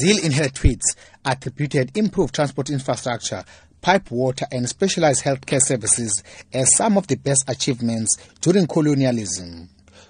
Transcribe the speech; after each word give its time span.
Zille 0.00 0.24
in 0.24 0.32
her 0.32 0.48
tweets 0.48 0.96
attributed 1.24 1.96
improved 1.96 2.34
transport 2.34 2.70
infrastructure, 2.70 3.44
pipe 3.80 4.10
water 4.10 4.46
and 4.50 4.68
specialized 4.68 5.24
healthcare 5.24 5.62
services 5.62 6.22
as 6.52 6.74
some 6.74 6.96
of 6.96 7.06
the 7.06 7.16
best 7.16 7.44
achievements 7.48 8.16
during 8.40 8.66
colonialism. 8.66 9.68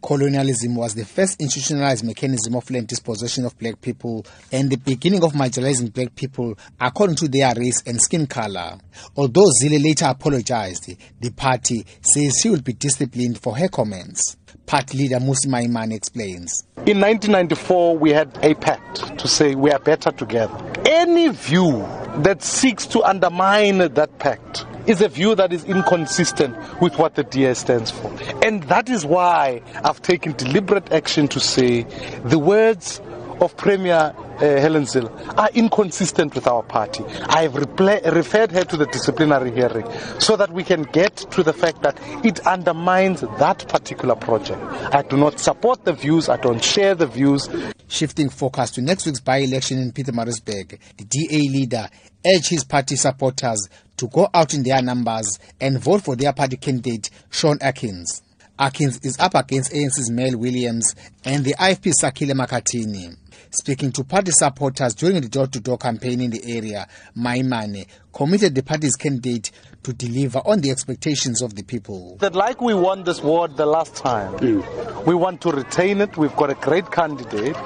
Colonialism 0.00 0.76
was 0.76 0.94
the 0.94 1.04
first 1.04 1.40
institutionalized 1.40 2.04
mechanism 2.04 2.54
of 2.54 2.70
land 2.70 2.86
dispossession 2.86 3.44
of 3.44 3.58
black 3.58 3.80
people 3.80 4.24
and 4.52 4.70
the 4.70 4.76
beginning 4.76 5.24
of 5.24 5.32
marginalizing 5.32 5.92
black 5.92 6.14
people 6.14 6.56
according 6.80 7.16
to 7.16 7.26
their 7.26 7.52
race 7.56 7.82
and 7.84 8.00
skin 8.00 8.26
color. 8.26 8.78
Although 9.16 9.50
Zille 9.60 9.82
later 9.84 10.06
apologized, 10.06 10.94
the 11.20 11.30
party 11.30 11.84
says 12.00 12.38
she 12.40 12.48
will 12.48 12.62
be 12.62 12.74
disciplined 12.74 13.40
for 13.40 13.56
her 13.56 13.68
comments. 13.68 14.36
Party 14.66 14.98
leader 14.98 15.16
Mmusi 15.18 15.46
Maimane 15.46 15.94
explains. 15.94 16.64
In 16.88 17.00
1994, 17.00 17.98
we 17.98 18.12
had 18.12 18.38
a 18.42 18.54
pact 18.54 19.18
to 19.18 19.28
say 19.28 19.54
we 19.54 19.70
are 19.70 19.78
better 19.78 20.10
together. 20.10 20.56
Any 20.86 21.28
view 21.28 21.86
that 22.22 22.42
seeks 22.42 22.86
to 22.86 23.02
undermine 23.02 23.76
that 23.76 24.18
pact 24.18 24.64
is 24.86 25.02
a 25.02 25.08
view 25.08 25.34
that 25.34 25.52
is 25.52 25.64
inconsistent 25.64 26.56
with 26.80 26.98
what 26.98 27.14
the 27.14 27.24
DA 27.24 27.52
stands 27.52 27.90
for. 27.90 28.10
And 28.42 28.62
that 28.64 28.88
is 28.88 29.04
why 29.04 29.60
I've 29.84 30.00
taken 30.00 30.32
deliberate 30.32 30.90
action 30.90 31.28
to 31.28 31.40
say 31.40 31.82
the 32.24 32.38
words 32.38 33.02
of 33.40 33.56
Premier 33.56 34.14
uh, 34.14 34.38
Helen 34.38 34.84
Zille 34.84 35.10
are 35.38 35.50
inconsistent 35.54 36.34
with 36.34 36.46
our 36.46 36.62
party. 36.62 37.04
I 37.26 37.42
have 37.42 37.52
repla- 37.54 38.14
referred 38.14 38.52
her 38.52 38.64
to 38.64 38.76
the 38.76 38.86
disciplinary 38.86 39.50
hearing 39.52 39.86
so 40.18 40.36
that 40.36 40.50
we 40.52 40.64
can 40.64 40.82
get 40.82 41.16
to 41.16 41.42
the 41.42 41.52
fact 41.52 41.82
that 41.82 41.98
it 42.24 42.40
undermines 42.46 43.20
that 43.20 43.68
particular 43.68 44.14
project. 44.14 44.60
I 44.94 45.02
do 45.02 45.16
not 45.16 45.40
support 45.40 45.84
the 45.84 45.92
views, 45.92 46.28
I 46.28 46.36
don't 46.36 46.62
share 46.62 46.94
the 46.94 47.06
views. 47.06 47.48
Shifting 47.88 48.28
focus 48.28 48.70
to 48.72 48.82
next 48.82 49.06
week's 49.06 49.20
by-election 49.20 49.78
in 49.78 49.92
Peter 49.92 50.12
Pietermaritzburg, 50.12 50.78
the 50.96 51.04
DA 51.04 51.48
leader 51.48 51.88
urged 52.26 52.50
his 52.50 52.64
party 52.64 52.96
supporters 52.96 53.68
to 53.96 54.08
go 54.08 54.28
out 54.34 54.54
in 54.54 54.62
their 54.62 54.82
numbers 54.82 55.38
and 55.60 55.78
vote 55.78 56.02
for 56.02 56.16
their 56.16 56.32
party 56.32 56.56
candidate, 56.56 57.10
Shaun 57.30 57.58
Atkins. 57.60 58.22
Atkins 58.58 58.98
is 59.04 59.18
up 59.20 59.34
against 59.34 59.72
ANC's 59.72 60.10
Mel 60.10 60.36
Williams 60.36 60.94
and 61.24 61.44
the 61.44 61.54
IFP 61.54 61.92
Sakhile 62.02 62.32
Makhathini. 62.32 63.16
Speaking 63.50 63.92
to 63.92 64.04
party 64.04 64.30
supporters 64.30 64.94
during 64.94 65.20
the 65.22 65.28
door-to-door 65.28 65.78
campaign 65.78 66.20
in 66.20 66.30
the 66.30 66.42
area, 66.44 66.86
Maimane 67.16 67.86
committed 68.12 68.54
the 68.54 68.62
party's 68.62 68.94
candidate 68.94 69.50
to 69.82 69.92
deliver 69.94 70.40
on 70.44 70.60
the 70.60 70.70
expectations 70.70 71.40
of 71.40 71.54
the 71.54 71.62
people. 71.62 72.16
That 72.18 72.34
like 72.34 72.60
we 72.60 72.74
won 72.74 73.04
this 73.04 73.22
ward 73.22 73.56
the 73.56 73.64
last 73.64 73.96
time, 73.96 74.34
mm. 74.34 75.06
we 75.06 75.14
want 75.14 75.40
to 75.42 75.50
retain 75.50 76.00
it. 76.02 76.16
We've 76.16 76.34
got 76.36 76.50
a 76.50 76.54
great 76.54 76.90
candidate. 76.90 77.56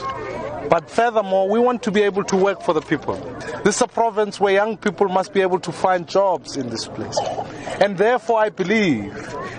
But 0.69 0.88
furthermore, 0.88 1.50
we 1.50 1.58
want 1.58 1.83
to 1.83 1.91
be 1.91 2.00
able 2.03 2.25
to 2.25 2.36
work 2.36 2.62
for 2.62 2.72
the 2.72 2.80
people. 2.80 3.16
This 3.64 3.77
is 3.77 3.83
a 3.83 3.88
province 3.88 4.41
where 4.41 4.55
young 4.55 4.77
people 4.77 5.08
must 5.08 5.34
be 5.34 5.42
able 5.42 5.60
to 5.60 5.72
find 5.72 6.08
jobs 6.08 6.56
in 6.56 6.70
this 6.70 6.86
place. 6.86 7.19
And 7.80 7.98
therefore, 7.98 8.38
I 8.41 8.48
believe 8.48 9.12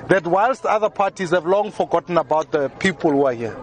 that 0.08 0.26
whilst 0.26 0.66
other 0.66 0.90
parties 0.90 1.30
have 1.32 1.46
long 1.46 1.72
forgotten 1.72 2.18
about 2.18 2.52
the 2.52 2.70
people 2.70 3.12
who 3.12 3.26
are 3.26 3.34
here, 3.34 3.56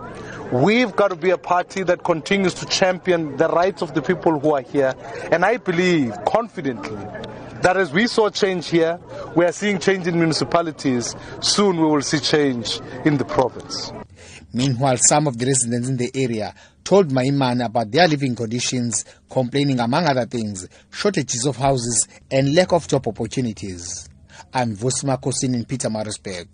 We've 0.53 0.95
got 0.97 1.09
to 1.09 1.17
be 1.17 1.31
a 1.31 1.39
party 1.39 1.85
that 1.85 2.03
continues 2.03 2.55
to 2.55 2.67
champion 2.67 3.37
the 3.37 3.47
rights 3.49 3.83
of 3.83 3.95
the 3.95 4.03
people 4.03 4.41
who 4.41 4.55
are 4.55 4.63
here. 4.63 4.95
And 5.31 5.45
I 5.45 5.59
believe 5.59 6.13
confidently 6.27 6.99
that 7.63 7.77
as 7.77 7.93
we 7.93 8.09
saw 8.09 8.31
change 8.31 8.69
here, 8.69 8.99
we 9.37 9.45
are 9.45 9.53
seeing 9.53 9.79
change 9.79 10.09
in 10.09 10.17
municipalities. 10.17 11.15
Soon 11.41 11.77
we 11.77 11.87
will 11.87 12.03
see 12.03 12.19
change 12.19 12.81
in 13.05 13.17
the 13.17 13.25
province. 13.25 13.93
Meanwhile, 14.53 14.97
some 14.97 15.29
of 15.29 15.39
the 15.39 15.47
residents 15.47 15.89
in 15.89 15.97
the 15.97 16.11
area 16.17 16.53
told 16.83 17.11
Maimane 17.11 17.65
about 17.65 17.93
their 17.93 18.09
living 18.09 18.35
conditions, 18.35 19.05
complaining, 19.31 19.79
among 19.79 20.07
other 20.07 20.27
things, 20.27 20.69
shortages 20.91 21.47
of 21.47 21.59
houses 21.59 22.09
and 22.29 22.57
lack 22.57 22.73
of 22.73 22.89
job 22.89 23.07
opportunities. 23.07 24.09
I'm 24.53 24.75
Vosima 24.75 25.21
Kosin 25.21 25.55
in 25.55 25.65
Pietermaritzburg. 25.65 26.49